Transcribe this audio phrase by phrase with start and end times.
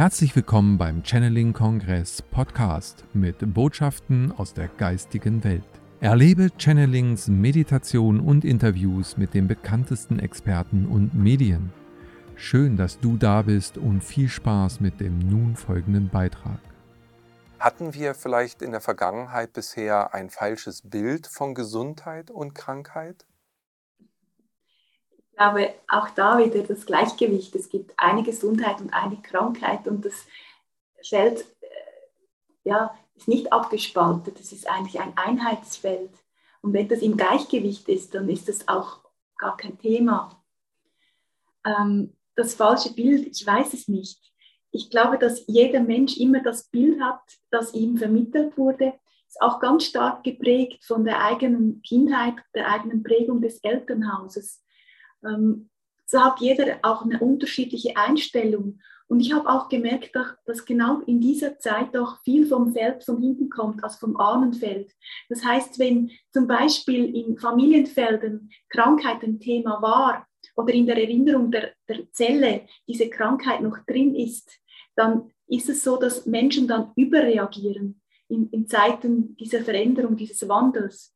[0.00, 5.62] Herzlich willkommen beim Channeling Kongress Podcast mit Botschaften aus der geistigen Welt.
[6.00, 11.70] Erlebe Channelings, Meditation und Interviews mit den bekanntesten Experten und Medien.
[12.34, 16.60] Schön, dass du da bist und viel Spaß mit dem nun folgenden Beitrag.
[17.58, 23.26] Hatten wir vielleicht in der Vergangenheit bisher ein falsches Bild von Gesundheit und Krankheit?
[25.40, 27.54] Ich glaube, auch da wieder das Gleichgewicht.
[27.54, 30.26] Es gibt eine Gesundheit und eine Krankheit und das
[31.02, 31.66] Feld äh,
[32.64, 34.38] ja, ist nicht abgespaltet.
[34.38, 36.10] Es ist eigentlich ein Einheitsfeld.
[36.60, 39.00] Und wenn das im Gleichgewicht ist, dann ist das auch
[39.38, 40.44] gar kein Thema.
[41.64, 44.20] Ähm, das falsche Bild, ich weiß es nicht.
[44.72, 48.92] Ich glaube, dass jeder Mensch immer das Bild hat, das ihm vermittelt wurde.
[49.26, 54.62] Ist auch ganz stark geprägt von der eigenen Kindheit, der eigenen Prägung des Elternhauses.
[55.24, 55.70] Ähm,
[56.06, 58.80] so hat jeder auch eine unterschiedliche Einstellung.
[59.06, 60.14] Und ich habe auch gemerkt,
[60.46, 64.92] dass genau in dieser Zeit auch viel vom Feld von hinten kommt, als vom Ahnenfeld.
[65.28, 70.26] Das heißt, wenn zum Beispiel in Familienfelden Krankheit ein Thema war,
[70.56, 74.58] oder in der Erinnerung der, der Zelle diese Krankheit noch drin ist,
[74.94, 81.14] dann ist es so, dass Menschen dann überreagieren in, in Zeiten dieser Veränderung, dieses Wandels.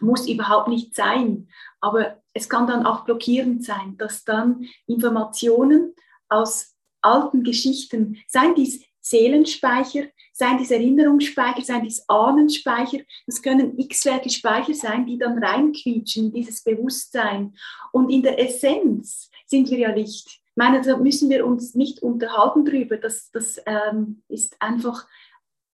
[0.00, 1.48] Muss überhaupt nicht sein,
[1.80, 5.94] aber es kann dann auch blockierend sein, dass dann Informationen
[6.28, 12.98] aus alten Geschichten, seien dies Seelenspeicher, seien dies Erinnerungsspeicher, seien dies Ahnenspeicher.
[13.26, 17.56] Das können x-wertige Speicher sein, die dann reinquietschen in dieses Bewusstsein.
[17.92, 20.26] Und in der Essenz sind wir ja Licht.
[20.28, 22.98] Ich meine, da müssen wir uns nicht unterhalten drüber.
[22.98, 25.06] Das, das ähm, ist einfach,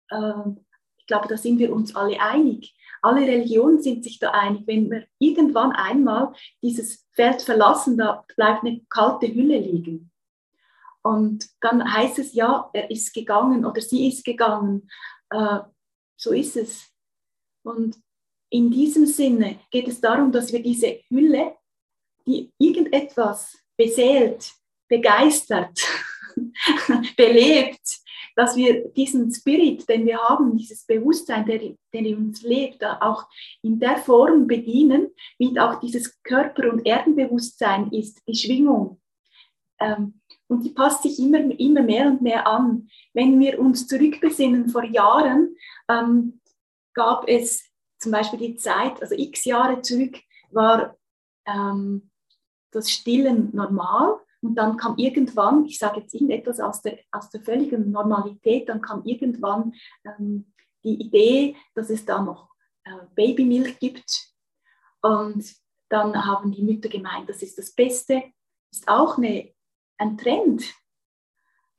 [0.09, 0.33] äh,
[1.07, 2.75] ich glaube, da sind wir uns alle einig.
[3.01, 4.63] Alle Religionen sind sich da einig.
[4.67, 10.11] Wenn wir irgendwann einmal dieses Feld verlassen, da bleibt eine kalte Hülle liegen.
[11.01, 14.89] Und dann heißt es, ja, er ist gegangen oder sie ist gegangen.
[15.29, 15.59] Äh,
[16.17, 16.91] so ist es.
[17.63, 17.95] Und
[18.49, 21.55] in diesem Sinne geht es darum, dass wir diese Hülle,
[22.25, 24.51] die irgendetwas beseelt,
[24.89, 25.79] begeistert,
[27.15, 28.01] belebt,
[28.37, 33.25] dass wir diesen Spirit, den wir haben, dieses Bewusstsein, der, der in uns lebt, auch
[33.63, 35.07] in der Form bedienen,
[35.39, 39.01] wie auch dieses Körper- und Erdenbewusstsein ist, die Schwingung.
[39.79, 42.87] Ähm, und die passt sich immer, immer mehr und mehr an.
[43.11, 45.55] Wenn wir uns zurückbesinnen, vor Jahren
[45.89, 46.39] ähm,
[46.93, 47.65] gab es
[47.97, 50.15] zum Beispiel die Zeit, also x Jahre zurück,
[50.51, 50.95] war
[51.47, 52.11] ähm,
[52.69, 54.19] das Stillen normal.
[54.41, 58.81] Und dann kam irgendwann, ich sage jetzt irgendetwas aus der, aus der völligen Normalität, dann
[58.81, 59.73] kam irgendwann
[60.05, 60.53] ähm,
[60.83, 62.49] die Idee, dass es da noch
[62.83, 64.33] äh, Babymilch gibt.
[65.01, 65.45] Und
[65.89, 68.23] dann haben die Mütter gemeint, das ist das Beste.
[68.71, 69.53] Ist auch eine
[69.97, 70.63] ein Trend.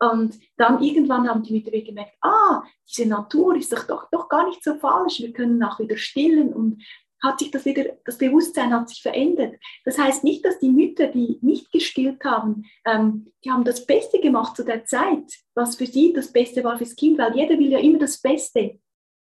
[0.00, 4.46] Und dann irgendwann haben die wieder gemerkt, ah, diese Natur ist doch, doch, doch gar
[4.46, 6.84] nicht so falsch, wir können auch wieder stillen und
[7.22, 9.56] hat sich das wieder, das Bewusstsein hat sich verändert.
[9.84, 14.20] Das heißt nicht, dass die Mütter, die nicht gestillt haben, ähm, die haben das Beste
[14.20, 17.70] gemacht zu der Zeit, was für sie das Beste war fürs Kind, weil jeder will
[17.70, 18.78] ja immer das Beste.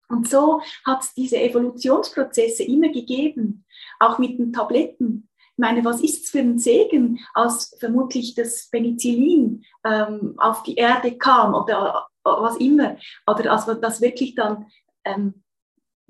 [0.09, 3.65] Und so hat es diese Evolutionsprozesse immer gegeben,
[4.01, 5.31] auch mit den Tabletten
[5.61, 11.17] meine, was ist es für ein Segen, als vermutlich das Penicillin ähm, auf die Erde
[11.17, 14.67] kam oder äh, was immer, oder als das wirklich dann
[15.05, 15.43] ähm,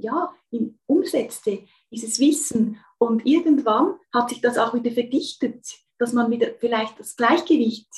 [0.02, 0.34] ja,
[0.86, 2.78] umsetzte, dieses Wissen.
[2.98, 5.66] Und irgendwann hat sich das auch wieder verdichtet,
[5.98, 7.88] dass man wieder vielleicht das Gleichgewicht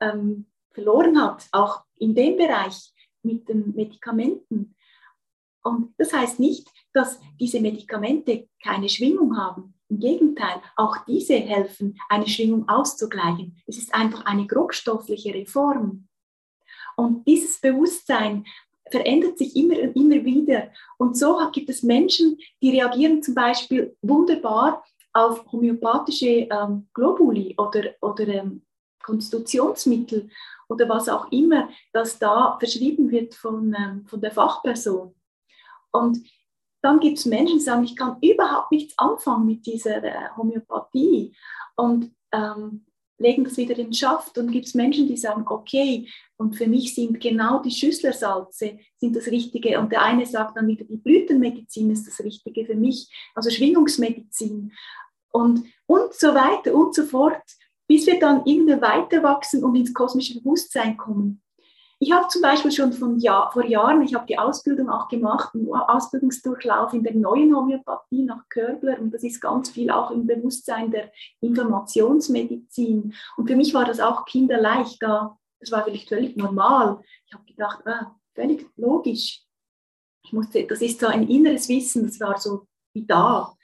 [0.00, 4.74] ähm, verloren hat, auch in dem Bereich mit den Medikamenten.
[5.62, 9.74] Und das heißt nicht, dass diese Medikamente keine Schwingung haben.
[9.88, 13.56] Im Gegenteil, auch diese helfen, eine Schwingung auszugleichen.
[13.66, 16.08] Es ist einfach eine grobstoffliche Reform.
[16.96, 18.44] Und dieses Bewusstsein
[18.90, 20.68] verändert sich immer und immer wieder.
[20.98, 27.94] Und so gibt es Menschen, die reagieren zum Beispiel wunderbar auf homöopathische ähm, Globuli oder,
[28.00, 28.62] oder ähm,
[29.02, 30.28] Konstitutionsmittel
[30.68, 35.14] oder was auch immer, das da verschrieben wird von, ähm, von der Fachperson.
[35.90, 36.18] Und
[36.82, 41.34] dann gibt es Menschen, die sagen, ich kann überhaupt nichts anfangen mit dieser äh, Homöopathie
[41.76, 42.84] und ähm,
[43.18, 44.38] legen das wieder in Schaft.
[44.38, 49.16] Und gibt es Menschen, die sagen, okay, und für mich sind genau die Schüsslersalze sind
[49.16, 49.78] das Richtige.
[49.78, 54.72] Und der eine sagt dann wieder, die Blütenmedizin ist das Richtige für mich, also Schwingungsmedizin
[55.32, 57.42] und, und so weiter und so fort,
[57.88, 61.42] bis wir dann irgendwie weiter wachsen und ins kosmische Bewusstsein kommen.
[62.00, 65.54] Ich habe zum Beispiel schon von Jahr, vor Jahren, ich habe die Ausbildung auch gemacht,
[65.54, 70.26] einen Ausbildungsdurchlauf in der neuen Homöopathie nach Körbler und das ist ganz viel auch im
[70.26, 71.10] Bewusstsein der
[71.40, 73.14] Informationsmedizin.
[73.36, 77.00] Und für mich war das auch kinderleicht, da Das war vielleicht völlig normal.
[77.26, 79.42] Ich habe gedacht, ah, völlig logisch.
[80.22, 83.56] Ich musste, das ist so ein inneres Wissen, das war so wie da.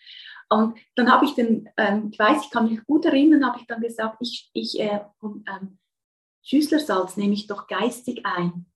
[0.48, 3.66] Und dann habe ich den, ähm, ich weiß, ich kann mich gut erinnern, habe ich
[3.66, 5.78] dann gesagt, ich, ich äh, ähm,
[6.44, 8.66] Schüsslersalz nehme ich doch geistig ein.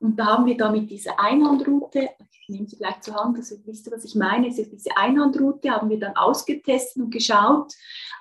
[0.00, 3.56] Und da haben wir da mit dieser Einhandroute, ich nehme sie gleich zur Hand, also
[3.64, 7.74] wisst ihr, was ich meine, also diese Einhandroute haben wir dann ausgetestet und geschaut,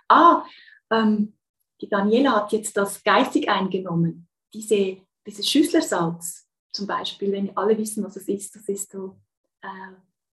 [0.09, 0.43] ah,
[0.89, 1.33] ähm,
[1.79, 8.03] die Daniela hat jetzt das geistig eingenommen, diese, dieses Schüsslersalz zum Beispiel, wenn alle wissen,
[8.03, 9.15] was es ist, das ist so
[9.61, 9.67] äh,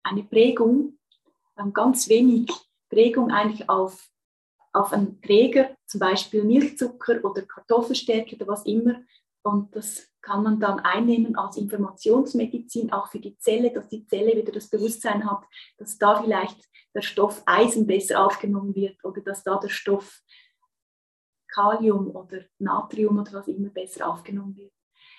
[0.02, 0.98] eine Prägung,
[1.56, 2.50] äh, ganz wenig
[2.90, 4.10] Prägung eigentlich auf,
[4.72, 9.02] auf einen Träger, zum Beispiel Milchzucker oder Kartoffelstärke oder was immer,
[9.42, 14.36] und das kann man dann einnehmen als Informationsmedizin, auch für die Zelle, dass die Zelle
[14.36, 15.44] wieder das Bewusstsein hat,
[15.78, 20.20] dass da vielleicht der Stoff Eisen besser aufgenommen wird oder dass da der Stoff
[21.48, 24.72] Kalium oder Natrium oder was immer besser aufgenommen wird.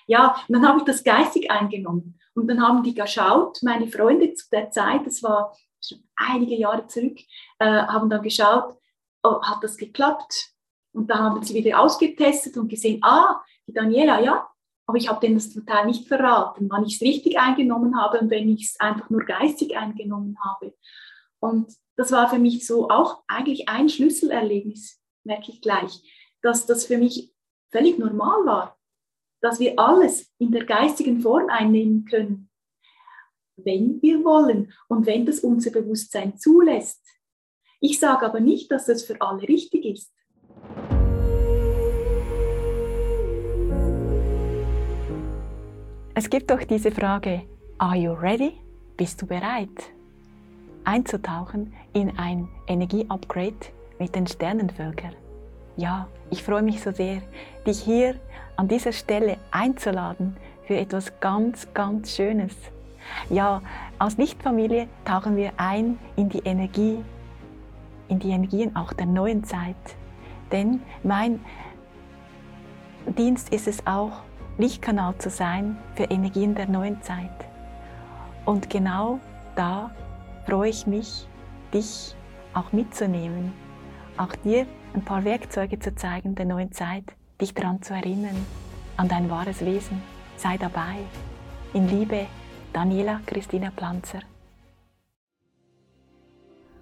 [0.06, 2.18] Ja, und dann habe ich das geistig eingenommen.
[2.34, 5.54] Und dann haben die geschaut, meine Freunde zu der Zeit, das war
[5.84, 7.18] schon einige Jahre zurück,
[7.58, 8.76] äh, haben dann geschaut,
[9.22, 10.51] oh, hat das geklappt?
[10.92, 14.48] Und da haben sie wieder ausgetestet und gesehen, ah, die Daniela, ja,
[14.86, 18.30] aber ich habe denen das total nicht verraten, wann ich es richtig eingenommen habe und
[18.30, 20.74] wenn ich es einfach nur geistig eingenommen habe.
[21.40, 26.02] Und das war für mich so auch eigentlich ein Schlüsselerlebnis, merke ich gleich,
[26.42, 27.32] dass das für mich
[27.70, 28.78] völlig normal war,
[29.40, 32.50] dass wir alles in der geistigen Form einnehmen können,
[33.56, 37.02] wenn wir wollen und wenn das unser Bewusstsein zulässt.
[37.80, 40.12] Ich sage aber nicht, dass das für alle richtig ist.
[46.22, 47.42] Es gibt doch diese Frage,
[47.78, 48.52] Are you ready?
[48.96, 49.90] Bist du bereit?
[50.84, 55.16] Einzutauchen in ein Energieupgrade mit den Sternenvölkern.
[55.76, 57.22] Ja, ich freue mich so sehr,
[57.66, 58.20] dich hier
[58.54, 60.36] an dieser Stelle einzuladen
[60.68, 62.54] für etwas ganz, ganz Schönes.
[63.28, 63.60] Ja,
[63.98, 67.04] als Nichtfamilie tauchen wir ein in die Energie,
[68.06, 69.74] in die Energien auch der neuen Zeit.
[70.52, 71.40] Denn mein
[73.08, 74.22] Dienst ist es auch,
[74.58, 77.30] Lichtkanal zu sein für Energien der neuen Zeit.
[78.44, 79.18] Und genau
[79.56, 79.90] da
[80.46, 81.26] freue ich mich,
[81.72, 82.14] dich
[82.54, 83.52] auch mitzunehmen,
[84.16, 87.04] auch dir ein paar Werkzeuge zu zeigen der neuen Zeit,
[87.40, 88.36] dich daran zu erinnern,
[88.96, 90.02] an dein wahres Wesen.
[90.36, 90.96] Sei dabei.
[91.72, 92.26] In Liebe,
[92.72, 94.20] Daniela Christina Planzer.